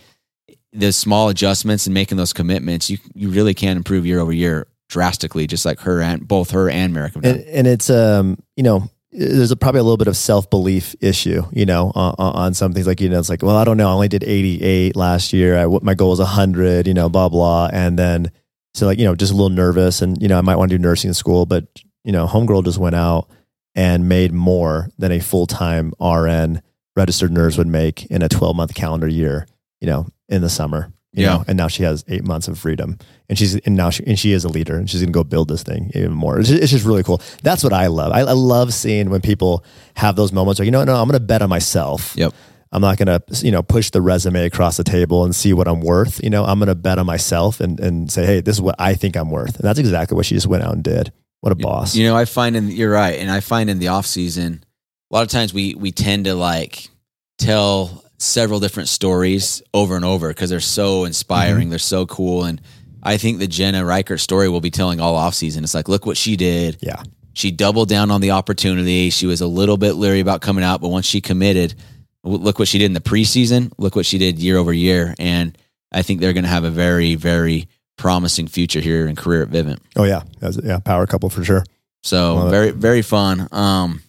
[0.72, 4.68] the small adjustments and making those commitments, you you really can improve year over year
[4.88, 8.88] drastically, just like her and both her and Merrick and, and it's um you know
[9.12, 12.74] there's a, probably a little bit of self belief issue you know on, on some
[12.74, 15.34] things like you know it's like well I don't know I only did 88 last
[15.34, 18.32] year I my goal was 100 you know blah blah and then
[18.74, 20.78] so like you know just a little nervous and you know I might want to
[20.78, 21.65] do nursing school but
[22.04, 23.30] you know homegirl just went out
[23.76, 26.62] and made more than a full time RN
[26.95, 29.48] registered nurse would make in a 12 month calendar year
[29.82, 31.38] you know in the summer Yeah.
[31.38, 32.98] know, and now she has eight months of freedom.
[33.30, 35.48] And she's and now she and she is a leader and she's gonna go build
[35.48, 36.39] this thing even more.
[36.39, 37.22] It's just, it's just really cool.
[37.43, 38.12] That's what i love.
[38.12, 39.63] I, I love seeing when people
[39.95, 42.13] have those moments where you know no i'm gonna bet on myself.
[42.15, 42.34] Yep.
[42.72, 45.82] i'm not gonna you know push the resume across the table and see what i'm
[45.82, 46.24] worth.
[46.24, 48.93] You know i'm gonna bet on myself and and say hey this is what i
[48.93, 49.56] think i'm worth.
[49.56, 51.12] And that's exactly what she just went out and did.
[51.41, 51.95] What a boss.
[51.95, 54.63] You know, I find in you're right, and I find in the off season,
[55.10, 56.89] a lot of times we we tend to like
[57.38, 61.69] tell several different stories over and over because they're so inspiring, Mm-hmm.
[61.71, 62.62] they're so cool, and
[63.01, 65.63] I think the Jenna Reichert story will be telling all off season.
[65.63, 66.77] It's like, look what she did.
[66.82, 67.01] yeah
[67.34, 69.10] She doubled down on the opportunity.
[69.10, 71.75] She was a little bit leery about coming out, but once she committed,
[72.23, 73.71] look what she did in the preseason.
[73.77, 75.58] Look what she did year over year, and
[75.91, 79.49] I think they're going to have a very, very promising future here in career at
[79.49, 79.79] Vivint.
[79.97, 80.23] oh yeah
[80.63, 81.63] yeah power couple for sure
[82.03, 82.51] So Love it.
[82.51, 83.47] very very fun.
[83.51, 84.01] Um,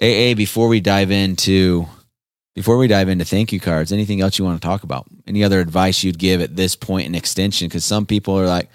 [0.00, 0.34] AA.
[0.34, 1.86] Before we dive into
[2.54, 5.06] before we dive into thank you cards, anything else you want to talk about?
[5.26, 7.68] Any other advice you'd give at this point in extension?
[7.68, 8.68] Because some people are like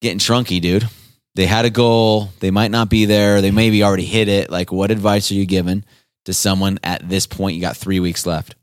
[0.00, 0.88] getting trunky, dude.
[1.34, 4.50] They had a goal, they might not be there, they maybe already hit it.
[4.50, 5.84] Like, what advice are you giving
[6.24, 7.54] to someone at this point?
[7.56, 8.54] You got three weeks left.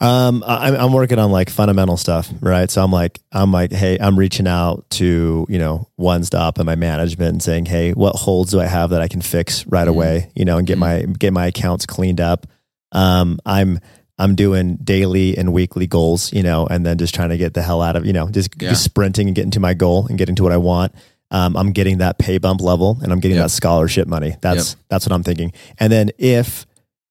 [0.00, 2.70] Um, I, I'm working on like fundamental stuff, right?
[2.70, 6.66] So I'm like, I'm like, hey, I'm reaching out to you know one stop and
[6.66, 9.86] my management and saying, hey, what holds do I have that I can fix right
[9.86, 9.90] Mhm.
[9.90, 10.30] away?
[10.34, 12.46] You know, and get my get my accounts cleaned up.
[12.92, 13.78] Um, I'm
[14.18, 17.62] I'm doing daily and weekly goals, you know, and then just trying to get the
[17.62, 18.70] hell out of you know just, Yeah.
[18.70, 20.94] just sprinting and getting to my goal and getting to what I want.
[21.30, 23.44] Um, I'm getting that pay bump level and I'm getting Yep.
[23.46, 24.36] that scholarship money.
[24.40, 25.52] That's that's what I'm thinking.
[25.78, 26.64] And then if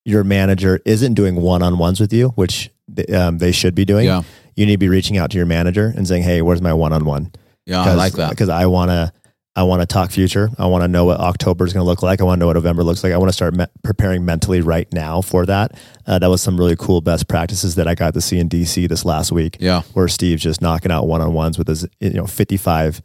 [0.06, 2.72] your manager isn't doing one on ones with you, which
[3.14, 4.22] um, they should be doing, Yeah.
[4.56, 6.94] you need to be reaching out to your manager and saying, "Hey, where's my one
[6.94, 7.32] on one?"
[7.66, 8.30] Yeah, I like that.
[8.30, 9.12] because I want to.
[9.58, 10.50] I want to talk future.
[10.58, 12.20] I want to know what October is going to look like.
[12.20, 13.14] I want to know what November looks like.
[13.14, 15.72] I want to start me- preparing mentally right now for that.
[16.06, 18.90] Uh, that was some really cool best practices that I got to see in DC
[18.90, 19.84] this last week, Yeah.
[19.94, 23.02] where Steve's just knocking out one on ones with his you know fifty five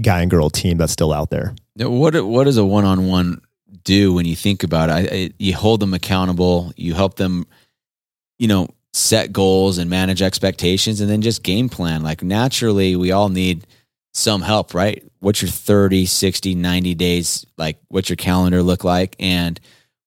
[0.00, 1.54] guy and girl team that's still out there.
[1.76, 3.40] What what does a one on one
[3.84, 4.92] do when you think about it?
[4.92, 6.72] I, I, you hold them accountable.
[6.76, 7.46] You help them,
[8.38, 12.02] you know, set goals and manage expectations, and then just game plan.
[12.04, 13.66] Like naturally, we all need
[14.12, 15.02] some help, right?
[15.20, 17.46] What's your 30, 60, 90 days?
[17.56, 19.16] Like, what's your calendar look like?
[19.18, 19.58] And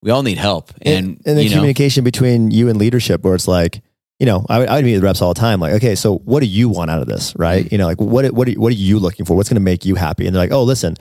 [0.02, 0.72] we all need help.
[0.82, 3.82] And, and the you know, communication between you and leadership where it's like
[4.18, 6.16] you know I would, I would meet with reps all the time like okay so
[6.18, 7.74] what do you want out of this right Mm-hmm.
[7.74, 9.84] you know like what what are, what are you looking for what's going to make
[9.84, 10.96] you happy and they're like oh listen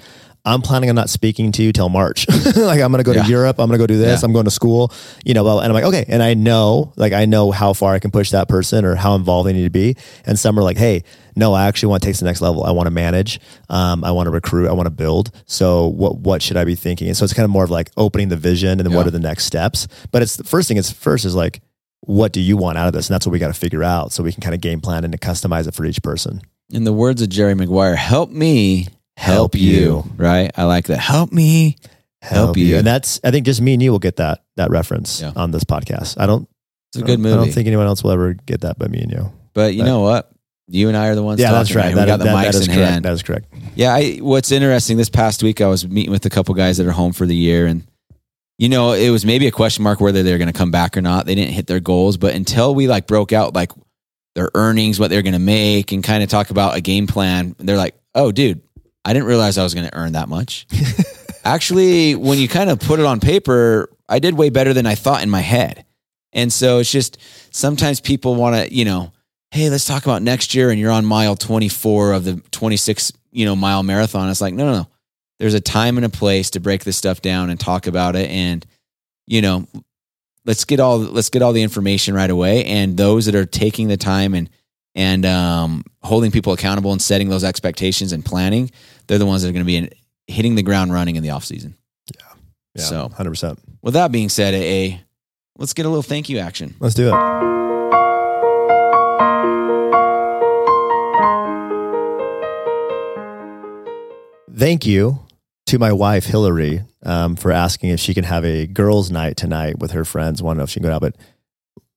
[0.46, 2.28] I'm planning on not speaking to you till March.
[2.56, 3.24] like I'm going to go Yeah.
[3.24, 3.60] to Europe.
[3.60, 4.22] I'm going to go do this.
[4.22, 4.26] Yeah.
[4.26, 4.92] I'm going to school,
[5.26, 6.06] you know, well, and I'm like, okay.
[6.08, 9.16] And I know, like, I know how far I can push that person or how
[9.16, 9.96] involved they need to be.
[10.26, 11.04] And some are like, Hey,
[11.36, 12.64] no, I actually want to take to the next level.
[12.64, 13.40] I want to manage.
[13.70, 14.70] Um, I want to recruit.
[14.70, 15.32] I want to build.
[15.48, 17.08] So what, what should I be thinking?
[17.08, 19.12] And so it's kind of more of like opening the vision and then what are
[19.12, 19.88] the next steps?
[20.12, 21.62] But it's the first thing is first is like,
[22.02, 23.10] what do you want out of this?
[23.10, 25.04] And that's what we got to figure out so we can kind of game plan
[25.04, 26.40] and to customize it for each person.
[26.70, 29.72] in the words of Jerry Maguire, help me help, Help you.
[29.80, 30.04] you.
[30.18, 30.52] Right?
[30.58, 30.98] I like that.
[31.00, 31.78] Help me
[32.22, 32.78] help, you.
[32.78, 35.32] And that's, I think just me and you will get that, that reference Yeah.
[35.36, 36.20] on this podcast.
[36.20, 36.48] I don't,
[36.94, 39.00] It's a good don't- I don't think anyone else will ever get that but me
[39.00, 39.32] and you.
[39.54, 40.32] but you but- know what?
[40.68, 41.40] You and I are the ones.
[41.40, 41.86] yeah, talking that's right.
[41.88, 41.96] here.
[41.98, 42.92] That- we got the that- mics that is in correct.
[42.92, 43.06] hand.
[43.06, 43.54] That is correct.
[43.76, 46.88] Yeah, I, what's interesting this past week, I was meeting with a couple guys that
[46.88, 47.84] are home for the year, and
[48.58, 51.02] you know, it was maybe a question mark whether they're going to come back or
[51.02, 51.26] not.
[51.28, 53.72] They didn't hit their goals, but until we like broke out like
[54.34, 57.56] their earnings, what they're going to make, and kind of talk about a game plan,
[57.60, 58.62] they're like, "Oh, dude,
[59.06, 60.68] I didn't realize I was going to earn that much."
[61.46, 64.96] Actually, when you kind of put it on paper, I did way better than I
[64.96, 65.86] thought in my head,
[66.34, 67.18] and so it's just
[67.52, 69.14] sometimes people want to, you know
[69.56, 73.46] hey, let's talk about next year and you're on mile 24 of the 26, you
[73.46, 74.30] know, mile marathon.
[74.30, 74.88] It's like, no, no, no.
[75.40, 78.30] There's a time and a place to break this stuff down and talk about it.
[78.30, 78.66] And,
[79.28, 79.66] you know,
[80.44, 82.66] let's get all, let's get all the information right away.
[82.66, 84.50] And those that are taking the time and,
[84.96, 88.72] and, um, holding people accountable and setting those expectations and planning,
[89.08, 89.90] they're the ones that are going to be in,
[90.28, 91.76] hitting the ground running in the off season.
[92.16, 92.34] Yeah,
[92.76, 92.84] yeah.
[92.84, 93.58] So- 100%.
[93.82, 95.02] With that being said, AA,
[95.58, 96.74] let's get a little thank you action.
[96.80, 97.46] Let's do it.
[104.58, 105.20] Thank you
[105.66, 109.80] to my wife Hillary um, for asking if she can have a girls' night tonight
[109.80, 110.42] with her friends.
[110.42, 111.16] I to know if she can go out, but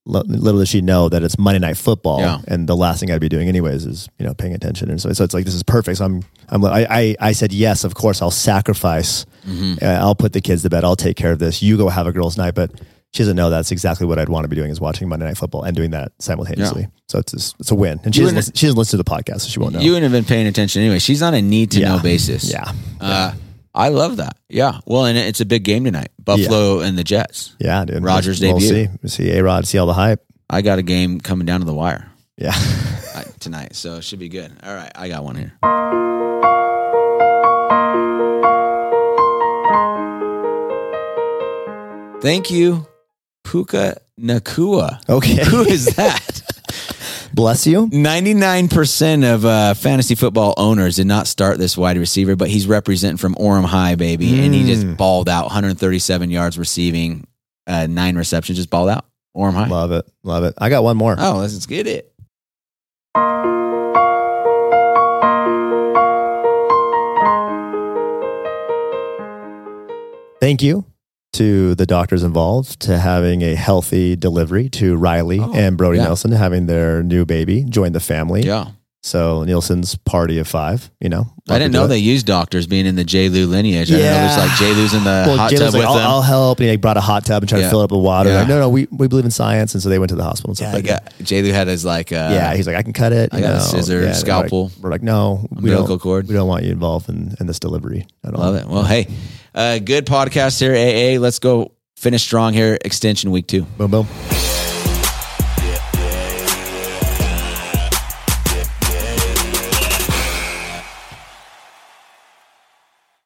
[0.09, 2.39] little does she know that it's Monday Night Football, Yeah.
[2.49, 4.91] and the last thing I'd be doing anyways is you know paying attention.
[4.91, 5.99] And so, so it's like this is perfect.
[5.99, 9.27] So I'm I'm I I, I said yes, of course I'll sacrifice.
[9.47, 9.85] Mm-hmm.
[9.85, 10.85] Uh, I'll put the kids to bed.
[10.85, 11.63] I'll take care of this.
[11.63, 12.71] You go have a girls' night, but.
[13.15, 15.39] She doesn't know that's exactly what I'd want to be doing is watching Monday Night
[15.39, 16.89] Football and doing that simultaneously.
[17.09, 17.99] So it's a, it's a win.
[18.05, 19.81] And she You doesn't, listen, she doesn't listen to the podcast, so she won't know.
[19.81, 20.99] You wouldn't have been paying attention anyway.
[20.99, 22.03] She's on a need to know Yeah.
[22.03, 22.53] basis.
[22.53, 22.71] Yeah.
[23.01, 23.33] Uh,
[23.79, 24.37] I love that.
[24.49, 24.81] Yeah.
[24.87, 26.09] Well, and it's a big game tonight.
[26.19, 27.55] Buffalo and the Jets.
[27.61, 28.03] Yeah, dude.
[28.03, 28.69] Rodgers we'll, debut.
[28.75, 28.91] We'll see.
[29.03, 30.21] We'll see A Rod, see all the hype.
[30.51, 32.53] I got a game coming down to the wire Yeah.
[33.41, 34.51] tonight, so it should be good.
[34.65, 35.53] All right, I got one here.
[42.21, 42.85] Thank you,
[43.45, 45.09] Puka Nacua.
[45.09, 45.45] Okay.
[45.45, 46.43] Who is that?
[47.39, 47.87] Bless you.
[47.87, 53.17] 99% of uh, fantasy football owners did not start this wide receiver, but he's representing
[53.17, 54.41] from Orem High, baby.
[54.45, 57.29] And he just balled out 137 yards receiving,
[57.69, 59.05] uh, nine receptions, just balled out.
[59.37, 59.69] Orem High.
[59.69, 60.05] Love it.
[60.25, 60.55] Love it.
[60.59, 61.15] I got one more.
[61.17, 62.13] Oh, let's get it.
[70.41, 70.85] Thank you
[71.39, 76.05] to the doctors involved to having a healthy delivery to Riley Oh, and Brody yeah.
[76.05, 78.43] Nelson having their new baby join the family.
[78.43, 78.67] Yeah.
[79.01, 81.27] So Nielsen's party of five, you know.
[81.49, 83.29] I didn't know they used doctors being in the J.
[83.29, 83.91] Lou lineage.
[83.93, 84.75] I didn't know it was like J.
[84.75, 86.07] Lou's in the Well, hot Jay tub was with I'll, them.
[86.07, 86.59] I'll help.
[86.61, 87.65] And he brought a hot tub and tried Yeah.
[87.67, 88.31] to fill it up with water.
[88.31, 88.41] Yeah.
[88.41, 89.73] Like, no, no, we, we believe in science.
[89.73, 91.17] And so they went to the hospital and stuff yeah, like that.
[91.19, 91.43] got, J.
[91.43, 93.31] Lou had his like, uh, yeah, he's like, I can cut it.
[93.33, 95.97] I you got a scissor, Yeah, they're like- scalpel, We're like, no, we don't, go
[95.99, 96.27] cord.
[96.27, 98.41] we don't want you involved in, in this delivery at all.
[98.41, 98.67] love it.
[98.67, 99.07] Well, hey,
[99.55, 101.21] uh, good podcast here, AA.
[101.21, 103.63] Let's go finish strong here, extension week two.
[103.63, 104.07] Boom, boom.